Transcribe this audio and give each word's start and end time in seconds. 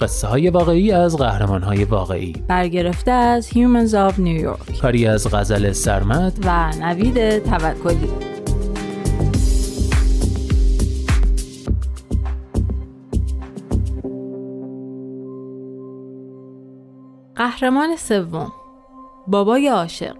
قصه 0.00 0.28
های 0.28 0.50
واقعی 0.50 0.92
از 0.92 1.16
قهرمان 1.16 1.62
های 1.62 1.84
واقعی. 1.84 2.32
برگرفته 2.48 3.10
از 3.10 3.48
Humans 3.48 3.90
of 3.92 4.14
New 4.14 4.44
York. 4.44 4.80
کاری 4.80 5.06
از 5.06 5.34
غزل 5.34 5.72
سرمد. 5.72 6.38
و 6.44 6.72
نوید 6.80 7.38
توکلی. 7.38 8.10
قهرمان 17.36 17.96
سوم. 17.96 18.52
بابای 19.26 19.68
عاشق. 19.68 20.16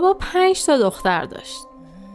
بابا 0.00 0.18
پنج 0.20 0.64
تا 0.64 0.78
دختر 0.78 1.24
داشت. 1.24 1.62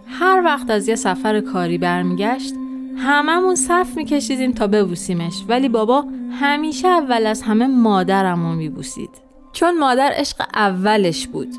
هر 0.08 0.42
وقت 0.46 0.70
از 0.70 0.88
یه 0.88 0.96
سفر 0.96 1.42
کاری 1.42 1.78
برمیگشت 1.78 2.54
هممون 2.98 3.56
صف 3.56 3.98
میکشیدیم 3.98 4.52
تا 4.52 4.68
ببوسیمش. 4.68 5.44
ولی 5.48 5.70
بابا 5.70 6.06
همیشه 6.40 6.88
اول 6.88 7.26
از 7.26 7.42
همه 7.42 7.68
مادرمو 7.68 8.56
میبوسید. 8.56 9.10
چون 9.54 9.78
مادر 9.78 10.12
عشق 10.16 10.44
اولش 10.56 11.28
بود. 11.28 11.50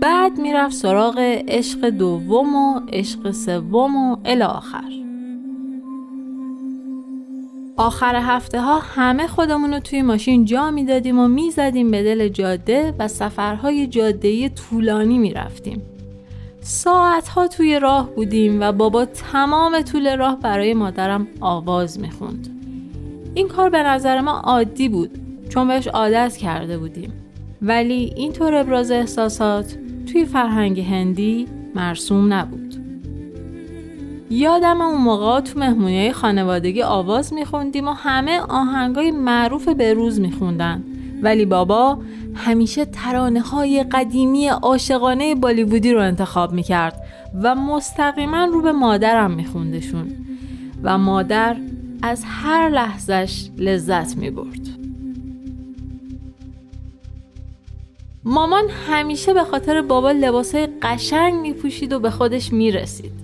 بعد 0.00 0.38
می‌رفت 0.38 0.74
سراغ 0.74 1.18
عشق 1.48 1.88
دوم 1.88 2.54
و 2.54 2.80
عشق 2.92 3.30
سوم 3.30 3.96
و 3.96 4.16
الی 4.24 4.42
آخر. 4.42 5.01
آخر 7.76 8.16
هفته 8.16 8.60
ها 8.60 8.78
همه 8.78 9.26
خودمون 9.26 9.74
رو 9.74 9.80
توی 9.80 10.02
ماشین 10.02 10.44
جا 10.44 10.70
می‌دادیم 10.70 11.18
و 11.18 11.28
می‌زدیم 11.28 11.90
به 11.90 12.02
دل 12.02 12.28
جاده 12.28 12.94
و 12.98 13.08
سفرهای 13.08 13.86
جاده 13.86 14.48
طولانی 14.48 15.18
می‌رفتیم. 15.18 15.82
ساعت 16.60 17.28
ها 17.28 17.48
توی 17.48 17.78
راه 17.78 18.10
بودیم 18.10 18.60
و 18.60 18.72
بابا 18.72 19.04
تمام 19.04 19.82
طول 19.82 20.16
راه 20.16 20.40
برای 20.40 20.74
مادرم 20.74 21.26
آواز 21.40 22.00
می‌خوند. 22.00 22.48
این 23.34 23.48
کار 23.48 23.70
به 23.70 23.82
نظر 23.82 24.20
ما 24.20 24.32
عادی 24.32 24.88
بود 24.88 25.10
چون 25.48 25.68
بهش 25.68 25.86
عادت 25.86 26.36
کرده 26.36 26.78
بودیم. 26.78 27.12
ولی 27.62 28.12
اینطور 28.16 28.54
ابراز 28.54 28.90
احساسات 28.90 29.78
توی 30.12 30.24
فرهنگ 30.24 30.80
هندی 30.80 31.46
مرسوم 31.74 32.32
نبود. 32.32 32.61
یادم 34.32 34.80
اون 34.80 35.00
موقع 35.00 35.40
تو 35.40 35.58
مهمونی 35.58 36.12
خانوادگی 36.12 36.82
آواز 36.82 37.32
میخوندیم 37.32 37.88
و 37.88 37.92
همه 37.92 38.40
آهنگای 38.40 39.10
معروف 39.10 39.68
بروز 39.68 40.20
میخوندن. 40.20 40.84
ولی 41.22 41.46
بابا 41.46 41.98
همیشه 42.34 42.84
ترانه 42.84 43.40
های 43.40 43.84
قدیمی 43.84 44.48
عاشقانه 44.48 45.34
بالیوودی 45.34 45.92
رو 45.92 46.00
انتخاب 46.00 46.52
می‌کرد 46.52 47.00
و 47.42 47.54
مستقیما 47.54 48.44
رو 48.44 48.62
به 48.62 48.72
مادرم 48.72 49.30
میخوندشون 49.30 50.12
و 50.82 50.98
مادر 50.98 51.56
از 52.02 52.24
هر 52.26 52.68
لحظش 52.68 53.48
لذت 53.58 54.16
می‌برد. 54.16 54.68
مامان 58.24 58.64
همیشه 58.88 59.34
به 59.34 59.44
خاطر 59.44 59.82
بابا 59.82 60.12
لباسهای 60.12 60.68
قشنگ 60.82 61.34
میپوشید 61.34 61.92
و 61.92 62.00
به 62.00 62.10
خودش 62.10 62.52
می‌رسید. 62.52 63.21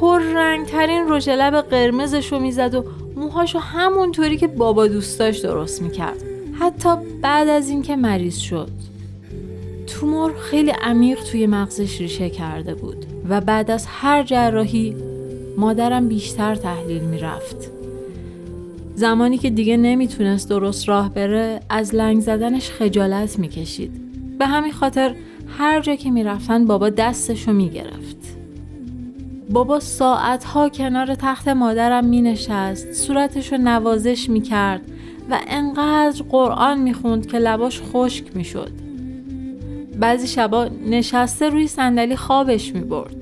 پر 0.00 0.20
رنگ 0.20 0.66
ترین 0.66 1.04
رژ 1.08 1.28
لب 1.28 1.60
قرمزش 1.60 2.32
رو 2.32 2.38
می‌زد 2.38 2.74
و 2.74 2.84
موهاشو 3.16 3.58
همونطوری 3.58 4.36
که 4.36 4.46
بابا 4.46 4.86
دوستاش 4.86 5.38
درست 5.38 5.82
می‌کرد. 5.82 6.22
حتی 6.60 6.88
بعد 7.22 7.48
از 7.48 7.68
اینکه 7.68 7.96
مریض 7.96 8.36
شد. 8.36 8.68
تومور 9.86 10.32
خیلی 10.34 10.70
عمیق 10.70 11.24
توی 11.24 11.46
مغزش 11.46 12.00
ریشه 12.00 12.30
کرده 12.30 12.74
بود 12.74 13.06
و 13.28 13.40
بعد 13.40 13.70
از 13.70 13.86
هر 13.88 14.22
جراحی 14.22 14.96
مادرم 15.56 16.08
بیشتر 16.08 16.54
تحلیل 16.54 17.02
می‌رفت. 17.02 17.56
زمانی 18.94 19.38
که 19.38 19.50
دیگه 19.50 19.76
نمی‌تونست 19.76 20.48
درست 20.48 20.88
راه 20.88 21.14
بره 21.14 21.60
از 21.70 21.94
لنگ 21.94 22.20
زدنش 22.20 22.70
خجالت 22.70 23.38
می‌کشید. 23.38 23.90
به 24.38 24.46
همین 24.46 24.72
خاطر 24.72 25.14
هر 25.58 25.80
جا 25.80 25.94
که 25.94 26.10
می‌رفتن 26.10 26.64
بابا 26.64 26.90
دستشو 26.90 27.52
می‌گرفت. 27.52 28.35
بابا 29.50 29.80
ساعتها 29.80 30.68
کنار 30.68 31.14
تخت 31.14 31.48
مادرم 31.48 32.04
می 32.04 32.22
نشست 32.22 32.92
صورتش 32.92 33.52
رو 33.52 33.58
نوازش 33.58 34.30
می 34.30 34.40
کرد 34.40 34.80
و 35.30 35.40
انقدر 35.48 36.22
قرآن 36.28 36.80
می 36.80 36.94
خوند 36.94 37.26
که 37.26 37.38
لباش 37.38 37.82
خشک 37.92 38.36
می 38.36 38.44
شد. 38.44 38.72
بعضی 40.00 40.26
شبا 40.26 40.68
نشسته 40.90 41.48
روی 41.48 41.66
صندلی 41.66 42.16
خوابش 42.16 42.74
می 42.74 42.80
برد 42.80 43.16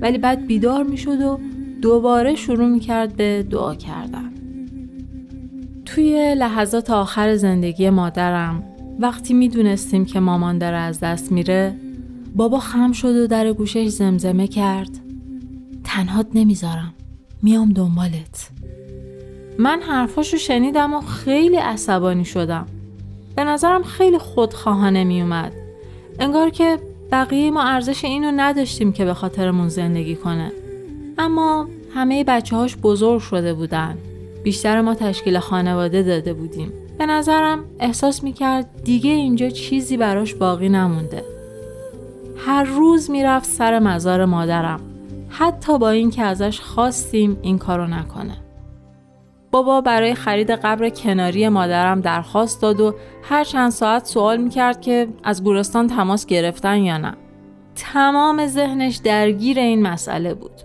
ولی 0.00 0.18
بعد 0.18 0.46
بیدار 0.46 0.82
می 0.82 0.96
شد 0.96 1.20
و 1.20 1.40
دوباره 1.82 2.34
شروع 2.34 2.68
می 2.68 2.80
کرد 2.80 3.16
به 3.16 3.42
دعا 3.50 3.74
کردن. 3.74 4.32
توی 5.84 6.34
لحظات 6.34 6.90
آخر 6.90 7.36
زندگی 7.36 7.90
مادرم 7.90 8.62
وقتی 8.98 9.34
می 9.34 9.48
دونستیم 9.48 10.04
که 10.04 10.20
مامان 10.20 10.58
داره 10.58 10.76
از 10.76 11.00
دست 11.00 11.32
میره 11.32 11.74
بابا 12.36 12.58
خم 12.58 12.92
شد 12.92 13.16
و 13.16 13.26
در 13.26 13.52
گوشش 13.52 13.88
زمزمه 13.88 14.46
کرد 14.46 14.90
تنهات 15.98 16.26
نمی‌ذارم. 16.34 16.94
میام 17.42 17.72
دنبالت. 17.72 18.50
من 19.58 19.80
حرفاشو 19.80 20.36
شنیدم 20.36 20.94
و 20.94 21.00
خیلی 21.00 21.56
عصبانی 21.56 22.24
شدم. 22.24 22.66
به 23.36 23.44
نظرم 23.44 23.82
خیلی 23.82 24.18
خودخواهانه 24.18 25.04
میومد. 25.04 25.52
انگار 26.18 26.50
که 26.50 26.78
بقیه 27.12 27.50
ما 27.50 27.62
ارزش 27.62 28.04
اینو 28.04 28.32
نداشتیم 28.36 28.92
که 28.92 29.04
به 29.04 29.14
خاطرمون 29.14 29.68
زندگی 29.68 30.16
کنه. 30.16 30.52
اما 31.18 31.68
همه 31.94 32.24
بچه 32.24 32.56
هاش 32.56 32.76
بزرگ 32.76 33.20
شده 33.20 33.54
بودن. 33.54 33.98
بیشتر 34.44 34.80
ما 34.80 34.94
تشکیل 34.94 35.38
خانواده 35.38 36.02
داده 36.02 36.32
بودیم. 36.32 36.72
به 36.98 37.06
نظرم 37.06 37.64
احساس 37.80 38.24
می‌کرد 38.24 38.82
دیگه 38.84 39.10
اینجا 39.10 39.50
چیزی 39.50 39.96
براش 39.96 40.34
باقی 40.34 40.68
نمونده. 40.68 41.24
هر 42.36 42.64
روز 42.64 43.10
می‌رفت 43.10 43.50
سر 43.50 43.78
مزار 43.78 44.24
مادرم. 44.24 44.80
حتی 45.28 45.78
با 45.78 45.90
اینکه 45.90 46.22
ازش 46.22 46.60
خواستیم 46.60 47.38
این 47.42 47.58
کارو 47.58 47.86
نکنه. 47.86 48.36
بابا 49.50 49.80
برای 49.80 50.14
خرید 50.14 50.50
قبر 50.50 50.88
کناری 50.88 51.48
مادرم 51.48 52.00
درخواست 52.00 52.62
داد 52.62 52.80
و 52.80 52.94
هر 53.22 53.44
چند 53.44 53.70
ساعت 53.70 54.06
سوال 54.06 54.36
می‌کرد 54.36 54.80
که 54.80 55.08
از 55.24 55.44
گورستان 55.44 55.86
تماس 55.86 56.26
گرفتن 56.26 56.76
یا 56.78 56.98
نه. 56.98 57.14
تمام 57.74 58.46
ذهنش 58.46 58.96
درگیر 58.96 59.58
این 59.58 59.82
مسئله 59.82 60.34
بود. 60.34 60.60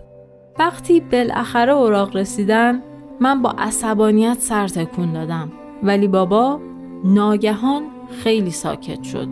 وقتی 0.60 1.00
بالاخره 1.00 1.72
اوراق 1.72 2.16
رسیدن 2.16 2.82
من 3.20 3.42
با 3.42 3.56
عصبانیت 3.58 4.40
سر 4.40 4.68
تکون 4.68 5.14
دادم 5.14 5.52
ولی 5.84 6.08
بابا 6.08 6.60
ناگهان 7.04 7.84
خیلی 8.24 8.52
ساکت 8.52 9.04
شد. 9.04 9.28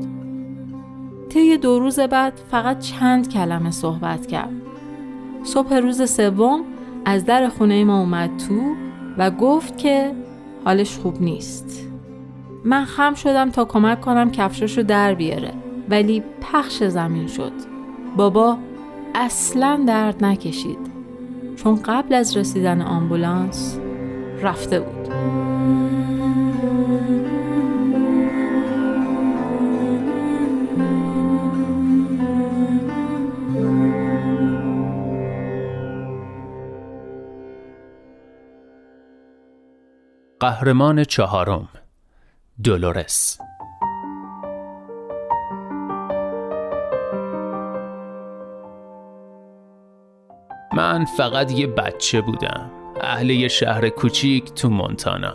طی 1.29 1.57
دو 1.57 1.79
روز 1.79 1.99
بعد 1.99 2.33
فقط 2.51 2.79
چند 2.79 3.29
کلمه 3.29 3.71
صحبت 3.71 4.27
کرد. 4.27 4.70
صبح 5.43 5.73
روز 5.73 6.11
سوم 6.11 6.61
از 7.05 7.25
در 7.25 7.49
خونه 7.49 7.83
ما 7.83 7.99
اومد 7.99 8.29
تو 8.47 8.61
و 9.17 9.31
گفت 9.31 9.77
که 9.77 10.11
حالش 10.65 10.97
خوب 10.97 11.21
نیست. 11.21 11.87
من 12.65 12.85
خم 12.85 13.13
شدم 13.13 13.49
تا 13.49 13.65
کمک 13.65 14.01
کنم 14.01 14.31
کفشش 14.31 14.77
رو 14.77 14.83
در 14.83 15.13
بیاره 15.13 15.53
ولی 15.89 16.23
پخش 16.41 16.83
زمین 16.83 17.27
شد. 17.27 17.51
بابا 18.17 18.57
اصلا 19.15 19.83
درد 19.87 20.23
نکشید 20.23 20.91
چون 21.55 21.75
قبل 21.75 22.13
از 22.13 22.37
رسیدن 22.37 22.81
آمبولانس 22.81 23.79
رفته 24.41 24.79
بود. 24.79 25.00
قهرمان 40.51 41.03
چهارم 41.03 41.69
دولورس. 42.63 43.37
من 50.73 51.05
فقط 51.17 51.51
یه 51.51 51.67
بچه 51.67 52.21
بودم 52.21 52.71
اهل 53.01 53.29
یه 53.29 53.47
شهر 53.47 53.89
کوچیک 53.89 54.53
تو 54.53 54.69
مونتانا. 54.69 55.33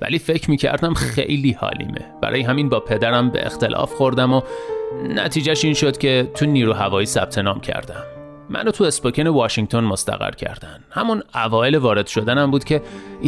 ولی 0.00 0.18
فکر 0.18 0.50
می‌کردم 0.50 0.94
خیلی 0.94 1.52
حالیمه. 1.52 2.14
برای 2.22 2.42
همین 2.42 2.68
با 2.68 2.80
پدرم 2.80 3.30
به 3.30 3.46
اختلاف 3.46 3.94
خوردم 3.94 4.32
و 4.32 4.40
نتیجهش 5.02 5.64
این 5.64 5.74
شد 5.74 5.98
که 5.98 6.30
تو 6.34 6.46
نیرو 6.46 6.72
هوایی 6.72 7.06
ثبت 7.06 7.38
نام 7.38 7.60
کردم. 7.60 8.17
منو 8.50 8.70
تو 8.70 8.84
اسپوکن 8.84 9.26
واشنگتن 9.26 9.80
مستقر 9.80 10.30
کردن. 10.30 10.84
همون 10.90 11.22
اوایل 11.34 11.76
وارد 11.76 12.06
شدنم 12.06 12.50
بود 12.50 12.64
که 12.64 12.82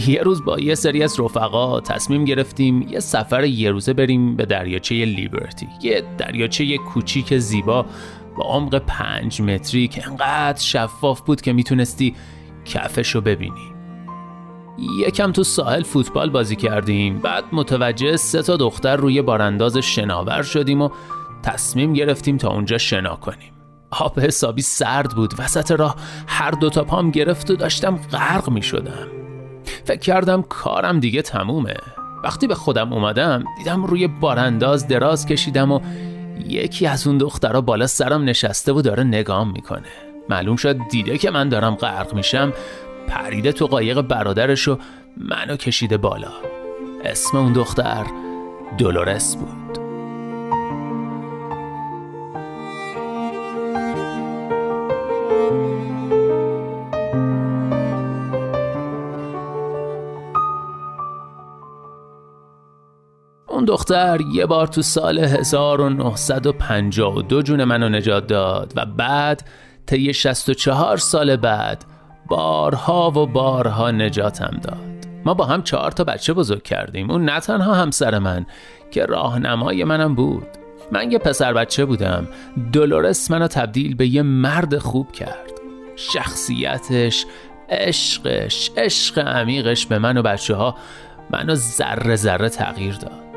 یه 0.06 0.22
روز 0.22 0.44
با 0.44 0.58
یه 0.58 0.74
سری 0.74 1.02
از 1.02 1.20
رفقا 1.20 1.80
تصمیم 1.80 2.24
گرفتیم 2.24 2.82
یه 2.82 3.00
سفر 3.00 3.44
یه 3.44 3.70
روزه 3.70 3.92
بریم 3.92 4.36
به 4.36 4.44
دریاچه 4.46 4.94
لیبرتی. 5.04 5.68
یه 5.82 6.02
دریاچه 6.18 6.76
کوچیک 6.76 7.38
زیبا 7.38 7.86
با 8.36 8.44
عمق 8.44 8.78
پنج 8.78 9.42
متری 9.42 9.88
که 9.88 10.08
انقدر 10.08 10.60
شفاف 10.60 11.20
بود 11.20 11.40
که 11.40 11.52
می‌تونستی 11.52 12.14
کفش 12.64 13.10
رو 13.10 13.20
ببینی. 13.20 13.72
یکم 15.06 15.32
تو 15.32 15.42
ساحل 15.42 15.82
فوتبال 15.82 16.30
بازی 16.30 16.56
کردیم 16.56 17.18
بعد 17.18 17.44
متوجه 17.52 18.16
سه 18.16 18.42
تا 18.42 18.56
دختر 18.56 18.96
روی 18.96 19.22
بارانداز 19.22 19.76
شناور 19.76 20.42
شدیم 20.42 20.82
و 20.82 20.90
تصمیم 21.42 21.92
گرفتیم 21.92 22.36
تا 22.36 22.50
اونجا 22.50 22.78
شنا 22.78 23.16
کنیم. 23.16 23.59
آب 23.90 24.20
حسابی 24.20 24.62
سرد 24.62 25.10
بود. 25.10 25.34
وسط 25.38 25.72
راه 25.72 25.96
هر 26.26 26.50
دو 26.50 26.70
تا 26.70 26.84
پام 26.84 27.10
گرفت 27.10 27.50
و 27.50 27.56
داشتم 27.56 27.96
غرق 27.96 28.50
می 28.50 28.62
شدم. 28.62 29.08
فکر 29.84 30.00
کردم 30.00 30.42
کارم 30.42 31.00
دیگه 31.00 31.22
تمومه. 31.22 31.76
وقتی 32.24 32.46
به 32.46 32.54
خودم 32.54 32.92
اومدم 32.92 33.44
دیدم 33.58 33.84
روی 33.84 34.06
بارانداز 34.06 34.88
دراز 34.88 35.26
کشیدم 35.26 35.72
و 35.72 35.80
یکی 36.46 36.86
از 36.86 37.06
اون 37.06 37.18
دخترها 37.18 37.60
بالا 37.60 37.86
سرم 37.86 38.24
نشسته 38.24 38.72
و 38.72 38.82
داره 38.82 39.04
نگام 39.04 39.52
می‌کنه. 39.52 39.88
معلوم 40.28 40.56
شد 40.56 40.76
دیده 40.90 41.18
که 41.18 41.30
من 41.30 41.48
دارم 41.48 41.74
غرق 41.74 42.14
میشم. 42.14 42.52
پریده 43.08 43.52
تو 43.52 43.66
قایق 43.66 44.00
برادرش 44.00 44.68
و 44.68 44.78
منو 45.16 45.56
کشیده 45.56 45.96
بالا. 45.96 46.32
اسم 47.04 47.38
اون 47.38 47.52
دختر 47.52 48.06
دولورس 48.78 49.36
بود. 49.36 49.79
اون 63.60 63.66
دختر 63.66 64.20
یه 64.32 64.46
بار 64.46 64.66
تو 64.66 64.82
سال 64.82 65.18
1952 65.18 67.42
جون 67.42 67.64
منو 67.64 67.88
نجات 67.88 68.26
داد 68.26 68.72
و 68.76 68.86
بعد 68.86 69.42
طی 69.86 70.14
64 70.14 70.96
سال 70.96 71.36
بعد 71.36 71.84
بارها 72.26 73.10
و 73.10 73.26
بارها 73.26 73.90
نجاتم 73.90 74.60
داد. 74.62 75.06
ما 75.24 75.34
با 75.34 75.44
هم 75.44 75.62
چهار 75.62 75.90
تا 75.90 76.04
بچه 76.04 76.32
بزرگ 76.32 76.62
کردیم. 76.62 77.10
اون 77.10 77.24
نه 77.24 77.40
تنها 77.40 77.74
همسر 77.74 78.18
من 78.18 78.46
که 78.90 79.06
راهنمای 79.06 79.84
منم 79.84 80.14
بود. 80.14 80.46
من 80.92 81.12
یه 81.12 81.18
پسر 81.18 81.52
بچه 81.52 81.84
بودم. 81.84 82.28
دولورس 82.72 83.30
منو 83.30 83.46
تبدیل 83.46 83.94
به 83.94 84.06
یه 84.06 84.22
مرد 84.22 84.78
خوب 84.78 85.12
کرد. 85.12 85.52
شخصیتش 85.96 87.26
عشقش 87.68 88.70
عشق 88.76 89.18
عمیقش 89.18 89.86
به 89.86 89.98
من 89.98 90.16
و 90.16 90.22
بچه 90.22 90.54
ها 90.54 90.74
منو 91.30 91.54
ذره 91.54 92.16
ذره 92.16 92.48
تغییر 92.48 92.94
داد. 92.94 93.29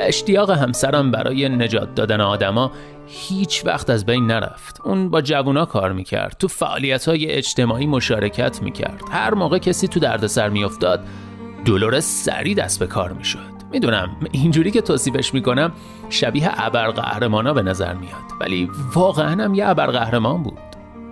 اشتیاق 0.00 0.50
همسرم 0.50 1.10
برای 1.10 1.48
نجات 1.48 1.94
دادن 1.94 2.20
آدما 2.20 2.72
هیچ 3.06 3.62
وقت 3.66 3.90
از 3.90 4.06
بین 4.06 4.26
نرفت. 4.26 4.80
اون 4.84 5.10
با 5.10 5.20
جوونا 5.20 5.64
کار 5.64 5.92
می‌کرد 5.92 6.36
تو 6.38 6.48
فعالیت 6.48 7.08
های 7.08 7.26
اجتماعی 7.26 7.86
مشارکت 7.86 8.62
می‌کرد. 8.62 9.00
هر 9.10 9.34
موقع 9.34 9.58
کسی 9.58 9.88
تو 9.88 10.00
دردسر 10.00 10.48
میافتاد 10.48 11.04
دولورس 11.64 12.24
سری 12.24 12.54
دست 12.54 12.80
به 12.80 12.86
کار 12.86 13.12
می‌شد. 13.12 13.58
می‌دونم 13.72 14.16
اینجوری 14.32 14.70
که 14.70 14.80
توصیفش 14.80 15.34
می‌کنم 15.34 15.72
شبیه 16.10 16.66
ابرقهرمانا 16.66 17.54
به 17.54 17.62
نظر 17.62 17.94
میاد. 17.94 18.24
ولی 18.40 18.70
واقعا 18.94 19.44
هم 19.44 19.54
یه 19.54 19.68
ابرقهرمان 19.68 20.42
بود. 20.42 20.58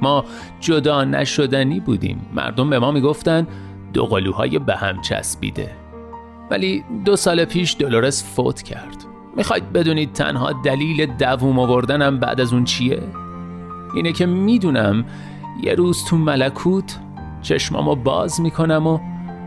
ما 0.03 0.25
جدا 0.61 1.05
نشدنی 1.05 1.81
بودیم. 1.81 2.27
مردم 2.35 2.71
به 2.71 2.79
ما 2.79 2.91
می‌گفتن 2.91 3.47
دو 3.93 4.07
قلوهای 4.07 4.59
به 4.59 4.77
هم 4.77 5.03
چسبیده. 5.03 5.86
ولی 6.51 6.85
دو 7.05 7.17
سال 7.17 7.45
پیش 7.45 7.77
دولورس 7.79 8.25
فوت 8.25 8.63
کرد 8.63 9.05
می‌خواید 9.37 9.73
بدونید 9.73 10.13
تنها 10.13 10.53
دلیل 10.53 11.07
دووم 11.07 11.59
آوردنم 11.59 12.19
بعد 12.19 12.41
از 12.41 12.53
اون 12.53 12.65
چیه؟ 12.65 13.03
اینه 13.95 14.13
که 14.13 14.27
می‌دونم 14.27 15.05
یه 15.63 15.75
روز 15.75 16.05
تو 16.05 16.17
ملکوت 16.17 16.99
چشمامو 17.43 17.95
باز 17.95 18.41
می‌کنم 18.41 18.87
و 18.87 19.01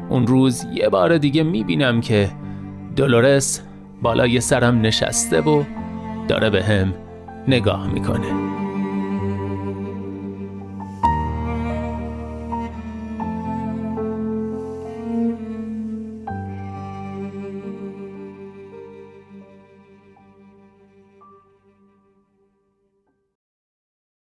اون 0.10 0.28
روز 0.28 0.66
یه 0.74 0.90
بار 0.90 1.18
دیگه 1.18 1.44
می‌بینم 1.44 2.02
که 2.02 2.32
دولورس 2.96 3.62
بالای 4.02 4.42
سرم 4.42 4.82
نشسته 4.82 5.42
و 5.42 5.64
داره 6.28 6.50
به 6.50 6.64
هم 6.64 6.94
نگاه 7.48 7.88
می‌کنه 7.94 8.49